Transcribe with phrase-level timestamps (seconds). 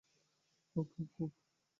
[0.75, 1.31] হুপ, হুপ হুপ, হুপ।